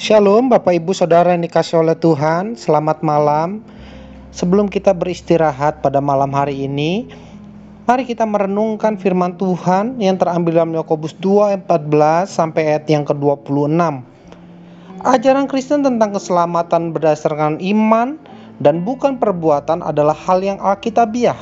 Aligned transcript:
Shalom 0.00 0.48
Bapak 0.48 0.80
Ibu 0.80 0.96
Saudara 0.96 1.36
yang 1.36 1.44
dikasih 1.44 1.84
oleh 1.84 1.92
Tuhan. 1.92 2.56
Selamat 2.56 3.04
malam. 3.04 3.60
Sebelum 4.32 4.72
kita 4.72 4.96
beristirahat 4.96 5.84
pada 5.84 6.00
malam 6.00 6.32
hari 6.32 6.64
ini 6.64 7.04
Mari 7.84 8.08
kita 8.08 8.24
merenungkan 8.24 8.96
firman 8.96 9.36
Tuhan 9.36 10.00
yang 10.00 10.16
terambil 10.16 10.56
dalam 10.56 10.72
Yakobus 10.72 11.12
2 11.20 11.68
14 11.68 12.32
sampai 12.32 12.72
ayat 12.72 12.88
yang 12.88 13.04
ke-26 13.04 13.76
Ajaran 15.04 15.44
Kristen 15.44 15.84
tentang 15.84 16.16
keselamatan 16.16 16.96
berdasarkan 16.96 17.60
iman 17.60 18.16
dan 18.56 18.80
bukan 18.80 19.20
perbuatan 19.20 19.84
adalah 19.84 20.16
hal 20.16 20.40
yang 20.40 20.56
alkitabiah. 20.64 21.36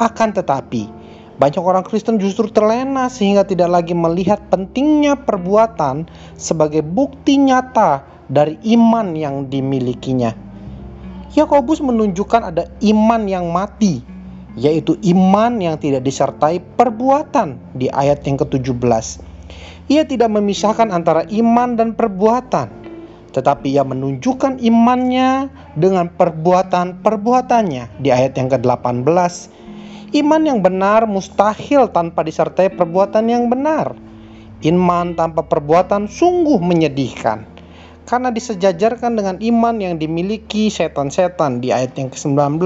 Akan 0.00 0.32
tetapi 0.32 1.01
banyak 1.40 1.64
orang 1.64 1.84
Kristen 1.84 2.20
justru 2.20 2.48
terlena 2.52 3.08
sehingga 3.08 3.44
tidak 3.48 3.72
lagi 3.72 3.96
melihat 3.96 4.40
pentingnya 4.52 5.16
perbuatan 5.16 6.04
sebagai 6.36 6.84
bukti 6.84 7.40
nyata 7.40 8.04
dari 8.28 8.60
iman 8.76 9.16
yang 9.16 9.48
dimilikinya. 9.48 10.32
Yakobus 11.32 11.80
menunjukkan 11.80 12.52
ada 12.52 12.68
iman 12.84 13.24
yang 13.24 13.48
mati, 13.48 14.04
yaitu 14.52 15.00
iman 15.00 15.56
yang 15.56 15.80
tidak 15.80 16.04
disertai 16.04 16.60
perbuatan 16.60 17.56
di 17.72 17.88
ayat 17.88 18.20
yang 18.28 18.36
ke-17. 18.36 19.32
Ia 19.88 20.04
tidak 20.04 20.28
memisahkan 20.28 20.92
antara 20.92 21.24
iman 21.32 21.80
dan 21.80 21.96
perbuatan, 21.96 22.68
tetapi 23.32 23.72
ia 23.72 23.80
menunjukkan 23.80 24.60
imannya 24.60 25.48
dengan 25.80 26.12
perbuatan-perbuatannya 26.12 28.04
di 28.04 28.08
ayat 28.12 28.36
yang 28.36 28.52
ke-18 28.52 29.08
Iman 30.12 30.44
yang 30.44 30.60
benar 30.60 31.08
mustahil 31.08 31.88
tanpa 31.88 32.20
disertai 32.20 32.68
perbuatan 32.68 33.32
yang 33.32 33.48
benar. 33.48 33.96
Iman 34.60 35.16
tanpa 35.16 35.40
perbuatan 35.40 36.04
sungguh 36.04 36.60
menyedihkan. 36.60 37.48
Karena 38.04 38.28
disejajarkan 38.28 39.16
dengan 39.16 39.40
iman 39.40 39.72
yang 39.80 39.96
dimiliki 39.96 40.68
setan-setan 40.68 41.64
di 41.64 41.72
ayat 41.72 41.96
yang 41.96 42.12
ke-19. 42.12 42.60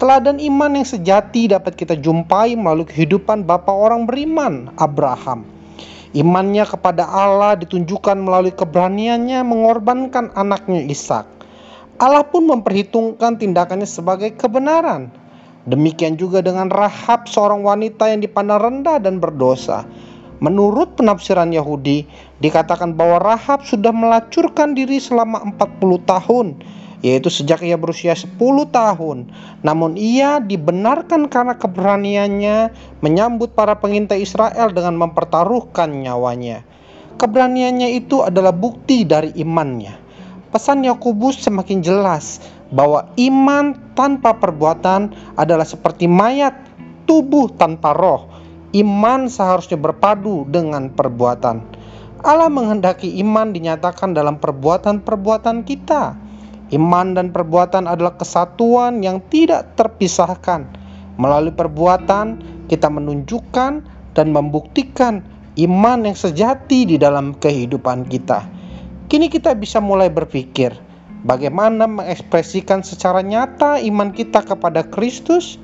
Teladan 0.00 0.40
iman 0.40 0.72
yang 0.72 0.88
sejati 0.88 1.52
dapat 1.52 1.76
kita 1.76 2.00
jumpai 2.00 2.56
melalui 2.56 2.88
kehidupan 2.88 3.44
Bapa 3.44 3.68
orang 3.68 4.08
beriman, 4.08 4.72
Abraham. 4.80 5.44
Imannya 6.16 6.64
kepada 6.64 7.04
Allah 7.12 7.60
ditunjukkan 7.60 8.16
melalui 8.16 8.56
keberaniannya 8.56 9.44
mengorbankan 9.44 10.32
anaknya 10.32 10.80
Ishak. 10.80 11.28
Allah 12.00 12.24
pun 12.24 12.48
memperhitungkan 12.48 13.36
tindakannya 13.36 13.84
sebagai 13.84 14.32
kebenaran 14.32 15.17
Demikian 15.68 16.16
juga 16.16 16.40
dengan 16.40 16.72
Rahab, 16.72 17.28
seorang 17.28 17.60
wanita 17.60 18.08
yang 18.08 18.24
dipandang 18.24 18.56
rendah 18.56 18.96
dan 19.04 19.20
berdosa. 19.20 19.84
Menurut 20.40 20.96
penafsiran 20.96 21.52
Yahudi, 21.52 22.08
dikatakan 22.40 22.96
bahwa 22.96 23.20
Rahab 23.20 23.68
sudah 23.68 23.92
melacurkan 23.92 24.72
diri 24.72 24.96
selama 24.96 25.44
40 25.44 26.08
tahun, 26.08 26.46
yaitu 27.04 27.28
sejak 27.28 27.60
ia 27.60 27.76
berusia 27.76 28.16
10 28.16 28.38
tahun. 28.72 29.28
Namun 29.60 30.00
ia 30.00 30.40
dibenarkan 30.40 31.28
karena 31.28 31.52
keberaniannya 31.60 32.72
menyambut 33.04 33.52
para 33.52 33.76
pengintai 33.76 34.24
Israel 34.24 34.72
dengan 34.72 34.96
mempertaruhkan 34.96 35.90
nyawanya. 35.90 36.64
Keberaniannya 37.18 37.98
itu 37.98 38.24
adalah 38.24 38.54
bukti 38.54 39.04
dari 39.04 39.34
imannya. 39.36 40.08
Pesan 40.48 40.80
Yakobus 40.80 41.44
semakin 41.44 41.84
jelas 41.84 42.40
bahwa 42.68 43.08
iman 43.16 43.76
tanpa 43.96 44.36
perbuatan 44.36 45.12
adalah 45.40 45.64
seperti 45.64 46.04
mayat 46.04 46.52
tubuh 47.08 47.48
tanpa 47.56 47.96
roh. 47.96 48.28
Iman 48.76 49.32
seharusnya 49.32 49.80
berpadu 49.80 50.44
dengan 50.44 50.92
perbuatan. 50.92 51.56
Allah 52.20 52.50
menghendaki 52.52 53.16
iman 53.24 53.54
dinyatakan 53.54 54.12
dalam 54.12 54.36
perbuatan-perbuatan 54.36 55.64
kita. 55.64 56.12
Iman 56.68 57.16
dan 57.16 57.32
perbuatan 57.32 57.88
adalah 57.88 58.20
kesatuan 58.20 59.00
yang 59.00 59.24
tidak 59.32 59.72
terpisahkan. 59.80 60.68
Melalui 61.16 61.56
perbuatan, 61.56 62.44
kita 62.68 62.92
menunjukkan 62.92 63.72
dan 64.12 64.26
membuktikan 64.28 65.24
iman 65.56 65.98
yang 66.04 66.12
sejati 66.18 66.84
di 66.84 67.00
dalam 67.00 67.32
kehidupan 67.40 68.04
kita. 68.06 68.44
Kini 69.08 69.32
kita 69.32 69.56
bisa 69.56 69.80
mulai 69.80 70.12
berpikir, 70.12 70.76
Bagaimana 71.26 71.90
mengekspresikan 71.90 72.86
secara 72.86 73.26
nyata 73.26 73.82
iman 73.82 74.14
kita 74.14 74.46
kepada 74.46 74.86
Kristus? 74.86 75.58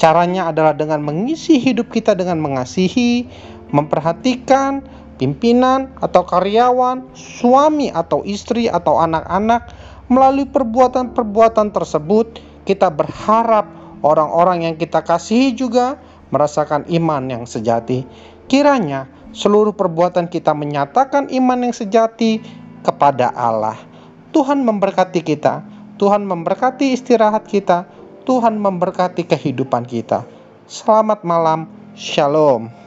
Caranya 0.00 0.48
adalah 0.48 0.72
dengan 0.72 1.04
mengisi 1.04 1.60
hidup 1.60 1.92
kita 1.92 2.16
dengan 2.16 2.40
mengasihi, 2.40 3.28
memperhatikan 3.68 4.80
pimpinan 5.20 5.92
atau 6.00 6.24
karyawan, 6.24 7.12
suami 7.12 7.92
atau 7.92 8.24
istri 8.24 8.66
atau 8.66 8.96
anak-anak. 8.96 9.70
Melalui 10.08 10.48
perbuatan-perbuatan 10.48 11.72
tersebut, 11.72 12.40
kita 12.64 12.88
berharap 12.88 13.68
orang-orang 14.00 14.68
yang 14.68 14.74
kita 14.80 15.04
kasihi 15.04 15.52
juga 15.52 16.00
merasakan 16.32 16.88
iman 16.88 17.22
yang 17.28 17.44
sejati. 17.44 18.08
Kiranya 18.48 19.08
seluruh 19.36 19.76
perbuatan 19.76 20.32
kita 20.32 20.56
menyatakan 20.56 21.28
iman 21.28 21.58
yang 21.70 21.74
sejati 21.76 22.40
kepada 22.84 23.32
Allah. 23.32 23.93
Tuhan 24.34 24.66
memberkati 24.66 25.22
kita, 25.22 25.62
Tuhan 25.94 26.26
memberkati 26.26 26.90
istirahat 26.90 27.46
kita, 27.46 27.86
Tuhan 28.26 28.58
memberkati 28.58 29.22
kehidupan 29.30 29.86
kita. 29.86 30.26
Selamat 30.66 31.22
malam, 31.22 31.70
Shalom. 31.94 32.83